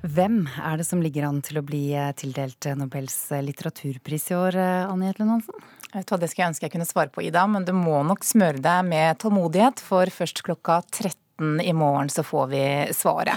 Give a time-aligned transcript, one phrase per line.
[0.00, 4.56] Hvem er det som ligger an til å bli eh, tildelt Nobels litteraturpris i år,
[4.88, 5.66] Anni Hetlen Hansen?
[5.90, 8.86] Det skulle jeg ønske jeg kunne svare på, Ida, men du må nok smøre deg
[8.86, 13.34] med tålmodighet, for først klokka 13 13 i morgen så får vi svaret.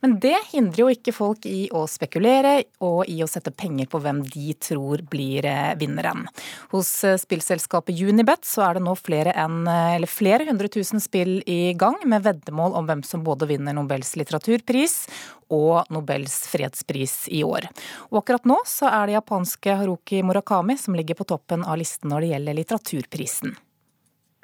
[0.00, 4.00] Men det hindrer jo ikke folk i å spekulere og i å sette penger på
[4.02, 6.26] hvem de tror blir eh, vinneren.
[6.70, 11.42] Hos eh, spillselskapet Unibet så er det nå flere, enn, eller flere hundre tusen spill
[11.46, 15.06] i gang med veddemål om hvem som både vinner Nobels litteraturpris
[15.54, 17.68] og Nobels fredspris i år.
[18.10, 22.10] Og akkurat nå så er det japanske Haruki Murakami som ligger på toppen av listen
[22.10, 23.58] når det gjelder litteraturprisen.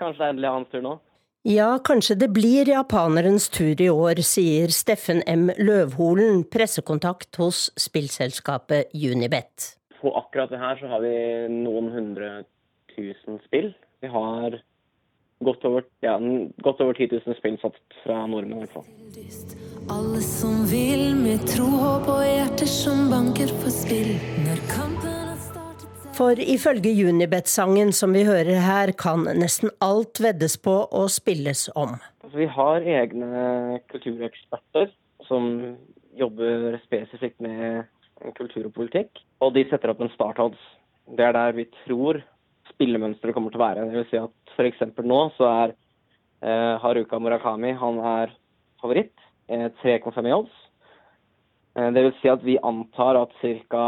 [0.01, 0.99] Kanskje det er endelig hans tur nå?
[1.49, 5.49] Ja, kanskje det blir japanerens tur i år, sier Steffen M.
[5.57, 9.71] Løvholen, pressekontakt hos spillselskapet Unibet.
[10.03, 11.15] På akkurat det her så har vi
[11.55, 12.29] noen hundre
[12.93, 13.73] tusen spill.
[14.05, 14.59] Vi har
[15.41, 16.19] godt over, ja,
[16.61, 18.85] godt over 10 000 spill satt fra nordmenn, i hvert fall.
[19.91, 24.13] Alle som vil med tro, håp og hjerter som banker for spill.
[24.45, 24.90] Når kampen
[26.21, 31.95] for ifølge Unibet-sangen som vi hører her, kan nesten alt veddes på og spilles om.
[32.21, 34.91] Altså, vi har egne kultureksperter
[35.25, 35.47] som
[36.21, 37.89] jobber spesifikt med
[38.37, 39.23] kultur og politikk.
[39.41, 40.61] Og de setter opp en startodds.
[41.17, 42.21] Det er der vi tror
[42.75, 43.89] spillemønsteret kommer til å være.
[43.89, 44.85] Det vil si at f.eks.
[45.01, 48.37] nå så er eh, Haruka Murakami han er
[48.83, 49.17] favoritt.
[49.49, 50.63] Eh, 3,5 i odds.
[51.81, 53.85] Eh, det vil si at vi antar at ca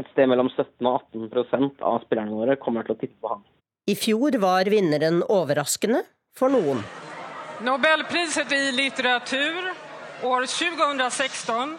[0.00, 3.42] et sted mellom 17 og 18% av spillerne våre kommer til å tippe på ham.
[3.86, 6.02] I fjor var vinneren overraskende
[6.36, 6.80] for noen.
[7.64, 9.68] Nobelpriset i litteratur
[10.24, 11.76] år 2016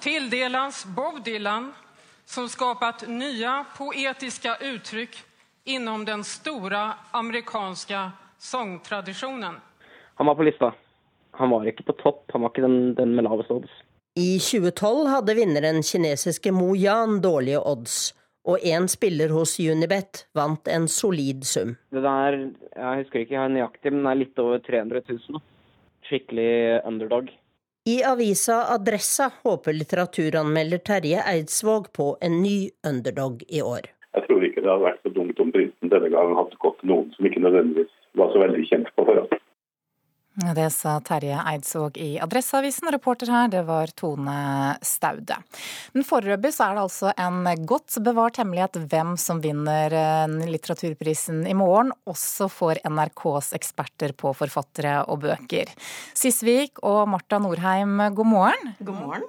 [0.00, 1.72] tildeles Bob Dylan,
[2.24, 5.18] som skapat nye poetiske uttrykk
[5.68, 9.58] innom den store amerikanske sangtradisjonen.
[10.14, 10.72] Han var på lista.
[11.30, 13.74] Han var ikke på topp, han var ikke den, den med lavest odds.
[14.18, 17.98] I 2012 hadde vinneren kinesiske Mo Yan dårlige odds,
[18.50, 21.76] og én spiller hos Unibet vant en solid sum.
[21.94, 22.38] Det der,
[22.74, 25.44] jeg husker ikke jeg nøyaktig, men det er litt over 300 000.
[26.08, 26.50] Skikkelig
[26.88, 27.30] underdog.
[27.86, 32.56] I avisa Adressa håper litteraturanmelder Terje Eidsvåg på en ny
[32.90, 33.86] underdog i år.
[34.18, 36.90] Jeg tror ikke det hadde vært så dumt om prisen denne gangen hadde gått til
[36.90, 39.38] noen som ikke nødvendigvis var så veldig kjent på forhånd.
[40.38, 42.86] Det sa Terje Eidsvåg i Adresseavisen.
[42.94, 45.34] Reporter her, det var Tone Staude.
[45.96, 51.42] Men foreløpig så er det altså en godt bevart hemmelighet hvem som vinner eh, litteraturprisen
[51.42, 55.74] i morgen, også for NRKs eksperter på forfattere og bøker.
[56.14, 58.72] Sisvik og Marta Norheim, god morgen.
[58.78, 59.28] God morgen.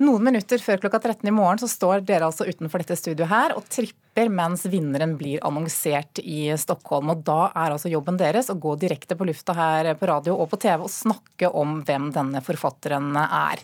[0.00, 3.54] Noen minutter før klokka 13 i morgen så står dere altså utenfor dette studioet her
[3.56, 7.12] og tripper mens vinneren blir annonsert i Stockholm.
[7.12, 10.48] Og da er altså jobben deres å gå direkte på lufta her på radio og
[10.52, 13.60] på TV og snakke om hvem denne forfatteren er.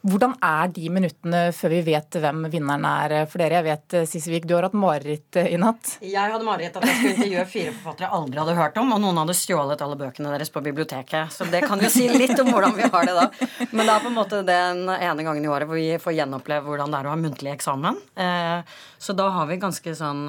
[0.00, 3.58] Hvordan er de minuttene før vi vet hvem vinneren er for dere?
[3.58, 5.98] Jeg vet, eh, Sissevik, du har hatt mareritt eh, i natt?
[6.00, 9.02] Jeg hadde mareritt at jeg skulle intervjue fire forfattere jeg aldri hadde hørt om, og
[9.04, 11.34] noen hadde stjålet alle bøkene deres på biblioteket.
[11.34, 13.26] Så det kan jo si litt om hvordan vi har det da.
[13.74, 16.64] Men det er på en måte den ene gangen i året hvor vi får gjenoppleve
[16.70, 18.00] hvordan det er å ha muntlig eksamen.
[18.24, 20.26] Eh, så da har vi ganske sånn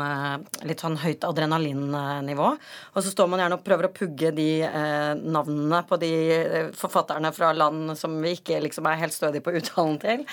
[0.68, 2.52] litt sånn høyt adrenalinnivå.
[2.96, 4.48] Og så står man gjerne og prøver å pugge de
[5.20, 6.12] navnene på de
[6.80, 10.26] forfatterne fra land som vi ikke liksom er helt stødige på uttalen til.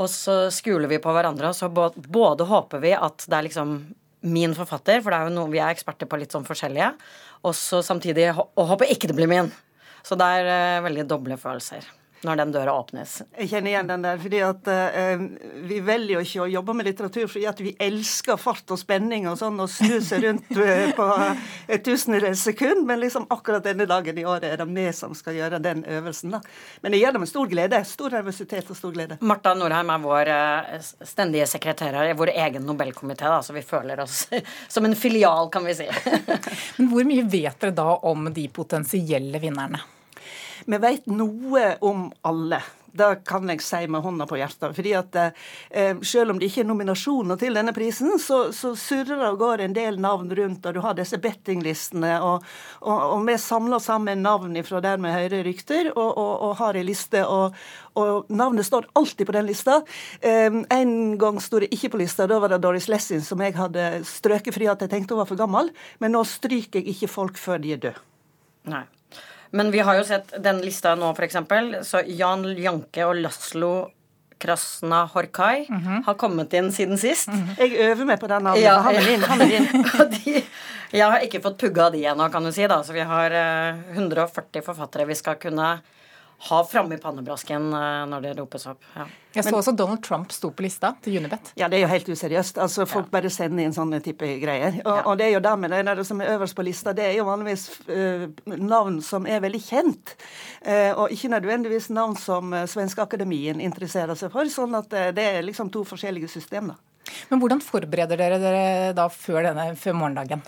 [0.00, 3.74] Og så skuler vi på hverandre, og så både håper vi at det er liksom
[4.22, 6.92] min forfatter, for det er jo noe, vi er eksperter på litt sånn forskjellige,
[7.42, 9.50] og så samtidig og håper ikke det blir min.
[10.06, 11.90] Så det er uh, veldig doble følelser
[12.22, 13.16] når den døra åpnes.
[13.34, 14.18] Jeg kjenner igjen den der.
[14.22, 15.24] fordi at eh,
[15.68, 19.26] Vi velger jo ikke å jobbe med litteratur fordi at vi elsker fart og spenning
[19.30, 21.06] og sånn, og snu seg rundt uh, på
[21.66, 22.84] et tusendedels sekund.
[22.86, 26.36] Men liksom akkurat denne dagen i året er det vi som skal gjøre den øvelsen.
[26.36, 26.42] da.
[26.82, 27.82] Men jeg gjør det med stor glede.
[27.88, 29.18] Stor nervøsitet og stor glede.
[29.20, 34.04] Marta Norheim er vår uh, stendige sekretær her i vår egen Nobelkomité, så vi føler
[34.04, 34.28] oss
[34.74, 35.88] som en filial, kan vi si.
[36.78, 39.82] Men hvor mye vet dere da om de potensielle vinnerne?
[40.66, 42.62] Vi vet noe om alle.
[42.92, 44.74] Det kan jeg si med hånda på hjertet.
[44.76, 49.16] fordi at eh, Selv om det ikke er nominasjoner til denne prisen, så, så surrer
[49.16, 52.18] det og går en del navn rundt, og du har disse bettinglistene.
[52.20, 52.44] Og,
[52.82, 56.84] og, og vi samler sammen navn fra der vi hører rykter, og, og har ei
[56.84, 57.24] liste.
[57.26, 57.56] og
[58.28, 59.82] navnet står alltid på den lista.
[60.20, 63.56] Eh, en gang sto det ikke på lista, da var det Doris Lessing som jeg
[63.56, 65.72] hadde strøket fordi at jeg tenkte hun var for gammel.
[65.98, 68.10] Men nå stryker jeg ikke folk før de er døde.
[68.68, 68.84] Nei.
[69.52, 71.36] Men vi har jo sett den lista nå, f.eks.
[71.88, 73.72] Så Jan Janke og Laslo
[74.42, 76.04] Krasna Horkai mm -hmm.
[76.06, 77.28] har kommet inn siden sist.
[77.28, 77.58] Mm -hmm.
[77.58, 78.62] Jeg øver meg på den navnet.
[78.62, 79.22] Ja, han er min.
[79.22, 80.42] Han er din.
[80.90, 82.66] jeg har ikke fått pugga de ennå, kan du si.
[82.66, 85.80] da, Så vi har eh, 140 forfattere vi skal kunne
[86.48, 88.82] ha framme i pannebrasken uh, når det ropes opp.
[88.96, 89.04] Ja.
[89.32, 91.52] Jeg så også Donald Trump sto på lista til Unibet.
[91.56, 92.58] Ja, det er jo helt useriøst.
[92.60, 93.12] Altså, Folk ja.
[93.14, 94.80] bare sender inn sånne type greier.
[94.82, 95.04] Og, ja.
[95.06, 97.68] og det er jo det, det som er øverst på lista, det er jo vanligvis
[97.88, 98.26] uh,
[98.58, 100.16] navn som er veldig kjent.
[100.66, 104.50] Uh, og ikke nødvendigvis navn som uh, Svenskeakademien interesserer seg for.
[104.52, 106.80] Sånn at det er liksom to forskjellige systemer.
[107.30, 108.66] Men hvordan forbereder dere dere
[108.98, 110.42] da før, denne, før morgendagen?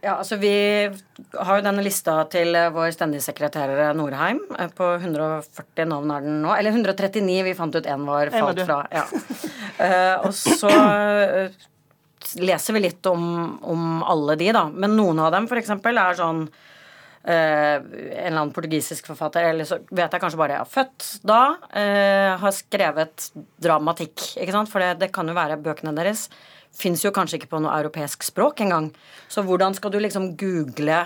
[0.00, 0.50] Ja, altså Vi
[1.36, 4.40] har jo denne lista til eh, vår stendige sekretær eh, Norheim.
[4.56, 6.54] Eh, på 140 navn er den nå.
[6.56, 8.80] Eller 139, vi fant ut én var falt fra.
[8.94, 9.04] Ja.
[9.04, 11.60] uh, og så uh,
[12.40, 13.22] leser vi litt om,
[13.60, 14.66] om, alle de, da.
[14.72, 15.74] Men noen av dem f.eks.
[15.76, 20.64] er sånn uh, en eller annen portugisisk forfatter, eller så vet jeg kanskje bare jeg
[20.64, 21.42] er født da,
[22.40, 23.28] har skrevet
[23.60, 24.16] dramatikk.
[24.40, 24.72] ikke sant?
[24.72, 26.30] For det, det kan jo være bøkene deres
[26.76, 28.90] fins jo kanskje ikke på noe europeisk språk engang.
[29.28, 31.02] Så hvordan skal du liksom google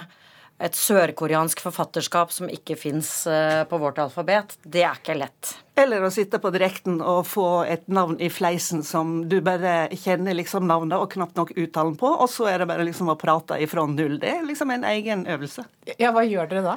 [0.63, 4.57] et sørkoreansk forfatterskap som ikke fins eh, på vårt alfabet?
[4.63, 5.57] Det er ikke lett.
[5.76, 10.37] Eller å sitte på direkten og få et navn i fleisen som du bare kjenner
[10.38, 13.59] liksom navnet og knapt nok uttalen på, og så er det bare liksom å prate
[13.59, 14.21] ifra null.
[14.23, 15.65] Det er liksom en egen øvelse.
[15.99, 16.76] Ja, Hva gjør dere da?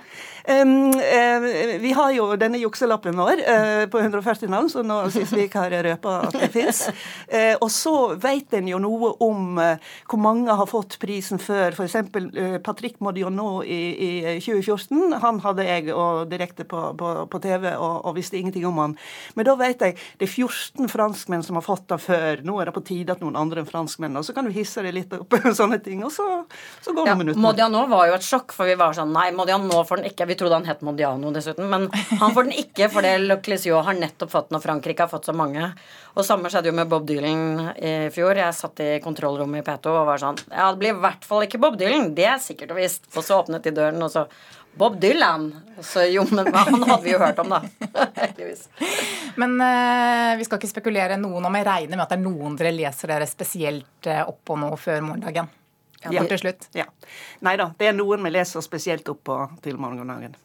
[0.50, 1.46] Um, um,
[1.84, 5.68] vi har jo denne jukselappen vår uh, på 140 navn, så nå syns vi ikke
[5.68, 6.88] har røpa at det fins.
[7.30, 11.78] Uh, og så vet en jo noe om hvor mange har fått prisen før.
[11.78, 12.00] F.eks.
[12.18, 14.12] Uh, Patrick Modiano i, i
[14.42, 15.20] 2014.
[15.22, 18.87] Han hadde jeg og direkte på, på, på TV og, og visste ingenting om han
[18.88, 18.98] han.
[19.38, 22.44] Men da vet jeg det er 14 franskmenn som har fått det før.
[22.48, 24.84] Nå er det på tide at noen andre enn franskmenn Og så kan du hisse
[24.86, 26.26] deg litt opp, sånne ting, og så,
[26.84, 27.42] så går det ja, minutter.
[27.44, 30.28] Modiano var jo et sjokk, for vi var sånn Nei, Modiano får den ikke.
[30.30, 33.98] Vi trodde han het Modiano dessuten, men han får den ikke fordi Le Clisio har
[33.98, 35.72] nettopp fått den, og Frankrike har fått så mange.
[36.18, 38.38] Og samme skjedde jo med Bob Dylan i fjor.
[38.40, 41.46] Jeg satt i kontrollrommet i P2 og var sånn Ja, det blir i hvert fall
[41.46, 42.14] ikke Bob Dylan.
[42.18, 43.06] Det er sikkert og visst.
[43.14, 44.26] Og så åpnet de døren, og så
[44.78, 45.50] Bob Dylan.
[45.82, 47.62] Så jo, men han hadde vi jo hørt om, da.
[48.22, 48.68] Heldigvis.
[49.38, 51.60] Men uh, vi skal ikke spekulere noen om.
[51.60, 54.72] Jeg regner med at det er noen dere leser dere spesielt uh, opp på nå
[54.82, 55.50] før morgendagen?
[56.06, 56.70] Ja, til slutt.
[56.78, 56.86] Ja.
[57.46, 60.38] Nei da, det er noen vi leser spesielt opp på til morgendagen.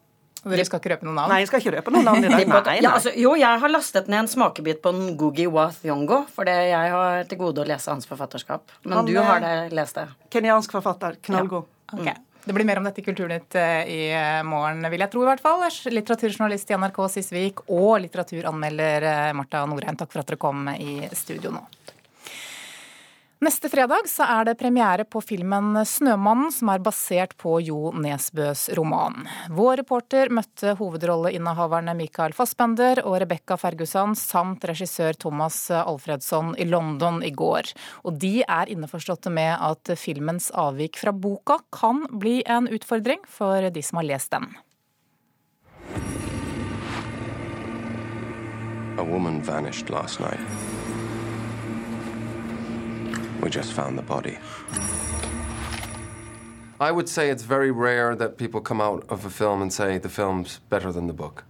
[0.42, 1.30] Og dere skal ikke røpe noen navn?
[1.30, 2.40] Nei, jeg skal ikke røpe noen navn i dag.
[2.50, 2.74] Nei, nei.
[2.82, 6.90] Ja, altså, jo, jeg har lastet ned en smakebit på Ngugi Wa Thiongo, for jeg
[6.96, 8.74] har til gode å lese hans forfatterskap.
[8.82, 10.08] Men Han, du har det, lest det.
[10.34, 11.20] Kenyansk forfatter.
[11.28, 11.70] Knallgod.
[11.92, 12.00] Ja.
[12.00, 12.18] Okay.
[12.44, 15.28] Det blir mer om dette i Kulturnytt eh, i eh, morgen, vil jeg tro i
[15.28, 15.62] hvert fall.
[15.94, 21.06] Litteraturjournalist i NRK Sisvik og litteraturanmelder eh, Marta Norheim, takk for at dere kom i
[21.14, 21.62] studio nå.
[23.42, 28.68] Neste fredag så er det premiere på filmen 'Snømannen', som er basert på Jo Nesbøs
[28.78, 29.24] roman.
[29.50, 37.18] Vår reporter møtte hovedrolleinnehaverne Michael Fassbender og Rebekka Ferguson samt regissør Thomas Alfredsson i London
[37.26, 37.72] i går.
[38.06, 43.58] Og de er innforståtte med at filmens avvik fra boka kan bli en utfordring for
[43.58, 44.54] de som har lest den.
[48.98, 50.71] A woman vanished last night.
[53.42, 54.38] We just found the body.
[56.78, 59.98] I would say it's very rare that people come out of a film and say
[59.98, 61.44] the film's better than the book.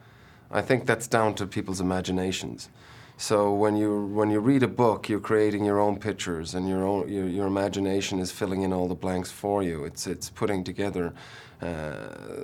[0.50, 2.70] I think that's down to people's imaginations.
[3.18, 6.82] So when you when you read a book, you're creating your own pictures, and your
[6.86, 9.84] own your, your imagination is filling in all the blanks for you.
[9.84, 11.12] It's it's putting together
[11.60, 11.68] uh,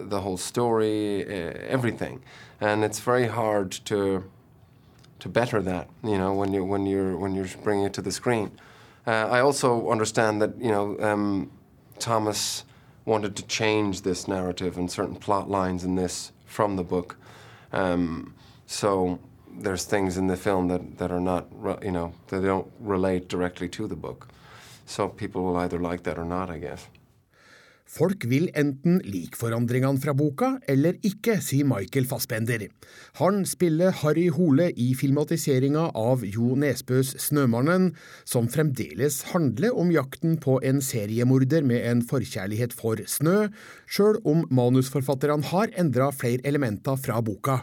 [0.03, 2.21] the whole story, uh, everything,
[2.61, 4.25] and it's very hard to
[5.21, 5.89] to better that.
[6.05, 8.51] You know when you when you're when you're bringing it to the screen.
[9.09, 11.51] Uh, I also understand that you know um,
[11.99, 12.65] Thomas
[13.07, 17.17] wanted to change this narrative and certain plot lines in this from the book.
[17.73, 18.35] Um,
[18.67, 19.19] so
[19.51, 21.47] there's things in the film that, that are not,
[21.83, 24.29] you know, that don't relate directly to the book.
[24.85, 26.87] So people will either like that or not, I guess.
[27.89, 32.67] Folk vil enten like forandringene fra boka eller ikke, sier Michael Fassbender.
[33.17, 37.95] Han spiller Harry Hole i filmatiseringa av Jo Nesbøs Snømannen,
[38.29, 43.49] som fremdeles handler om jakten på en seriemorder med en forkjærlighet for snø,
[43.89, 47.63] sjøl om manusforfatterne har endra flere elementer fra boka.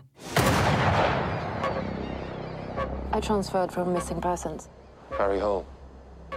[3.14, 4.70] I transferred from missing persons.
[5.20, 5.66] Harry Hole.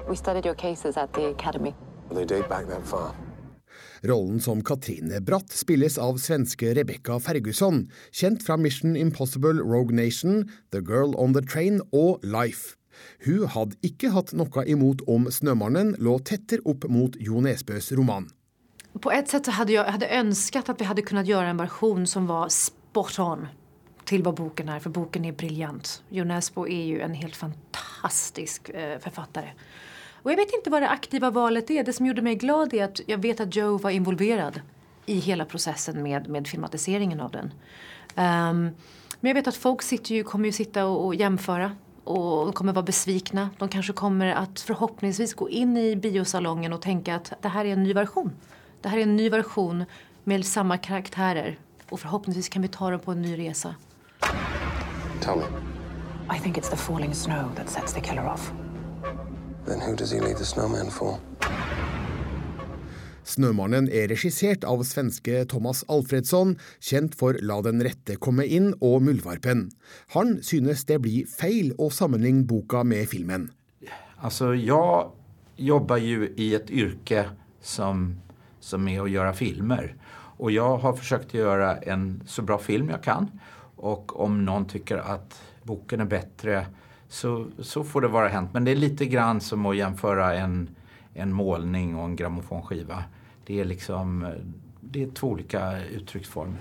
[0.08, 1.74] We studied your cases at the academy.
[2.12, 3.14] They date back that far.
[4.06, 10.44] Rollen som Katrine Bratt spilles av svenske Rebekka Ferguson, kjent fra Mission Impossible Rogue Nation,
[10.70, 12.76] The Girl on the Train og Life.
[13.26, 18.28] Hun hadde ikke hatt noe imot om Snømannen lå tettere opp mot Jo Nesbøs roman.
[18.98, 22.26] På et sett hadde jeg hadde ønsket at vi hadde kunnet gjøre en versjon som
[22.30, 23.46] var spot on
[24.08, 25.98] til hva boken er, for boken er briljant.
[26.14, 29.52] Jo Nesbø er jo en helt fantastisk eh, forfatter.
[30.28, 31.84] Och jag vet inte vad det aktiva valet är.
[31.84, 34.60] Det som gjorde mig glad är att jag vet att Joe var involverad
[35.06, 37.44] i hela processen med, med filmatiseringen av den.
[37.44, 38.76] Um,
[39.20, 42.52] men jeg vet at folk sitter ju, kommer ju sitta och, og jämföra och de
[42.52, 43.48] kommer være besvikne.
[43.58, 47.72] De kanske kommer att förhoppningsvis gå inn i biosalongen og tenke at det her er
[47.72, 48.36] en ny version.
[48.82, 49.84] Det her er en ny version
[50.24, 51.56] med samme karaktärer
[51.90, 53.74] og förhoppningsvis kan vi ta dem på en ny resa.
[55.20, 55.44] Tell me.
[56.36, 58.52] I think it's the falling snow that sets the killer off.
[59.68, 61.20] Then who does he leave the snowman for?
[63.28, 69.02] 'Snømannen' er regissert av svenske Thomas Alfredsson, kjent for 'La den rette komme inn' og
[69.02, 69.68] 'Muldvarpen'.
[70.16, 73.50] Han synes det blir feil å sammenligne boka med filmen.
[74.24, 75.12] Altså, jeg
[75.58, 77.28] jobber jo i et yrke
[77.60, 78.16] som,
[78.60, 79.92] som er å gjøre filmer.
[80.40, 83.28] Og jeg har forsøkt å gjøre en så bra film jeg kan.
[83.76, 86.66] Og om noen syns at boken er bedre,
[87.08, 88.54] så, så, får det være hendt.
[88.54, 90.58] Men det er litt grann som å sammenligne en,
[91.14, 93.02] en målning og en grammofonskive.
[93.48, 94.24] Det er liksom
[94.80, 95.62] Det er to ulike
[96.00, 96.60] uttrykksformer.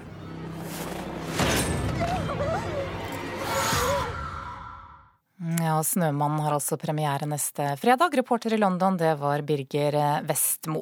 [5.38, 8.16] Ja, 'Snømannen' har altså premiere neste fredag.
[8.18, 10.82] Reporter i London, det var Birger Vestmo.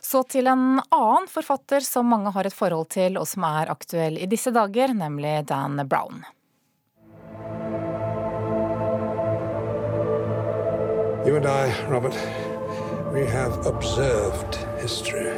[0.00, 4.16] Så til en annen forfatter som mange har et forhold til, og som er aktuell
[4.18, 6.24] i disse dager, nemlig Dan Brown.
[11.26, 12.16] You and I, Robert,
[13.12, 15.32] We have observed history.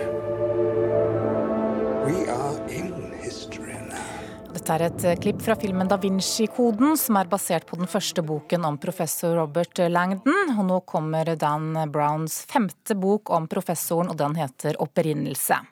[2.04, 4.52] We are in history now.
[4.52, 8.20] Dette er et eh, klipp fra filmen Da Vinci-koden, som er basert på den første
[8.28, 10.52] boken om professor Robert Langdon.
[10.52, 15.62] Og nå kommer Dan Browns femte bok om professoren, og den heter Opprinnelse.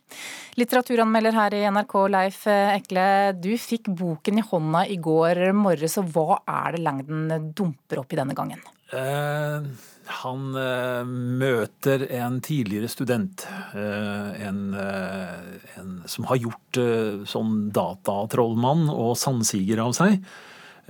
[0.56, 3.06] Litteraturanmelder her i NRK, Leif Ekle.
[3.36, 8.16] Du fikk boken i hånda i går morges, og hva er det Langdon dumper opp
[8.16, 8.64] i denne gangen?
[8.92, 9.64] Uh
[10.10, 13.46] han eh, møter en tidligere student,
[13.78, 20.20] eh, en, eh, en, som har gjort eh, sånn datatrollmann og sandsiger av seg.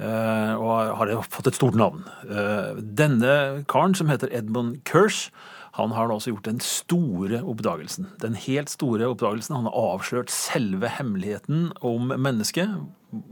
[0.01, 2.07] Eh, og har fått et stort navn.
[2.25, 5.29] Eh, denne karen, som heter Edmund Kirsch,
[5.77, 8.09] han har også gjort den store oppdagelsen.
[8.21, 9.55] Den helt store oppdagelsen.
[9.55, 12.73] Han har avslørt selve hemmeligheten om mennesket.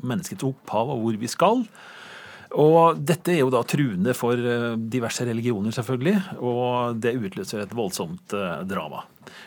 [0.07, 1.65] Menneskets opphav og hvor vi skal.
[2.57, 7.75] Og dette er jo da truende for eh, diverse religioner, selvfølgelig, og det utløser et
[7.77, 9.03] voldsomt eh, drama.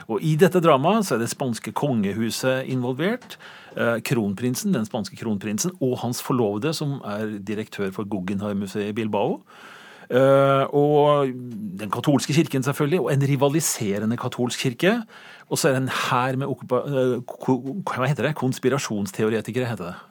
[0.06, 3.40] Og I dette dramaet så er det spanske kongehuset involvert.
[3.74, 9.42] Eh, kronprinsen, Den spanske kronprinsen og hans forlovede, som er direktør for Guggenheim-museet i Bilbao.
[10.12, 11.30] Og
[11.80, 14.98] den katolske kirken, selvfølgelig, og en rivaliserende katolsk kirke.
[15.48, 18.36] Og så er det en hær med hva heter det?
[18.36, 20.11] konspirasjonsteoretikere, heter det.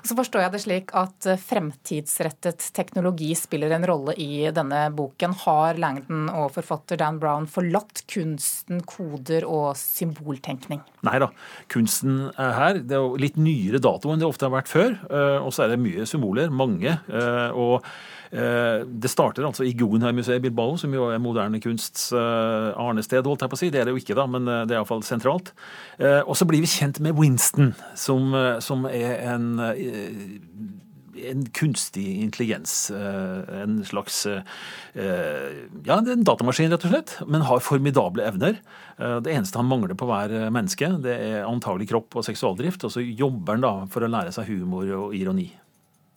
[0.00, 4.86] Og så forstår jeg det slik at eh, fremtidsrettet teknologi spiller en rolle i denne
[4.96, 5.36] boken.
[5.44, 10.82] Har Langdon og forfatter Dan Brown forlatt kunsten, koder og symboltenkning?
[11.06, 11.30] Nei da.
[11.72, 12.82] Kunsten er her.
[12.82, 14.98] Det er jo litt nyere dato enn det ofte har vært før.
[15.10, 16.52] Eh, og så er det mye symboler.
[16.52, 16.98] Mange.
[17.06, 17.84] Eh, og
[18.25, 23.26] Eh, det starter altså i Guggenheim-museet i Bilbao, som jo er moderne kunsts eh, arnested,
[23.26, 23.70] holdt jeg på å si.
[23.72, 25.52] Det er det jo ikke, da, men eh, det er iallfall sentralt.
[25.98, 29.46] Og så blir vi kjent med Winston, som, som er en
[31.16, 32.90] en kunstig intelligens.
[32.92, 37.14] En slags Ja, en datamaskin, rett og slett.
[37.24, 38.58] Men har formidable evner.
[39.00, 42.84] Det eneste han mangler på hver menneske, det er antagelig kropp og seksualdrift.
[42.84, 45.48] Og så jobber han da for å lære seg humor og ironi.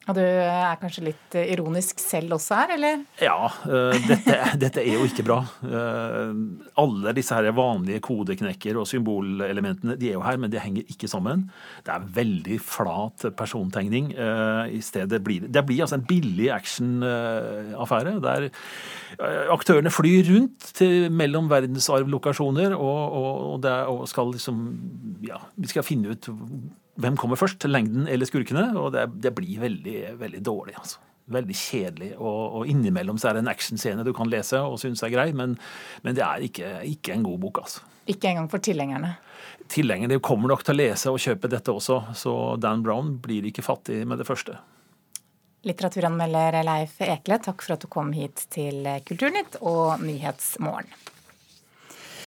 [0.09, 3.03] Og du er kanskje litt eh, ironisk selv også her, eller?
[3.21, 5.37] Ja, uh, dette, dette, er jo ikke bra.
[5.61, 6.33] Uh,
[6.81, 11.09] alle disse her vanlige kodeknekker og symbolelementene de er jo her, men de henger ikke
[11.11, 11.45] sammen.
[11.85, 14.11] Det er veldig flat persontegning.
[14.69, 18.47] I stedet blir, det blir altså en billig actionaffære der
[19.53, 24.61] aktørene flyr rundt til, mellom verdensarvlokasjoner og, og, og, og skal liksom
[25.25, 26.29] Ja, vi skal finne ut
[26.99, 28.69] hvem kommer først, lengden eller skurkene?
[28.79, 30.99] Og det, det blir veldig, veldig dårlig, altså.
[31.29, 32.09] Veldig kjedelig.
[32.17, 35.29] Og, og innimellom så er det en actionscene du kan lese og synes er grei,
[35.37, 35.55] men,
[36.03, 37.85] men det er ikke, ikke, en god bok, altså.
[38.09, 39.13] Ikke engang for tilhengerne?
[39.69, 43.63] Tilhengerne kommer nok til å lese og kjøpe dette også, så Dan Brown blir ikke
[43.63, 44.57] fattig med det første.
[45.67, 50.89] Litteraturanmelder Leif Ekle, takk for at du kom hit til Kulturnytt og Nyhetsmorgen.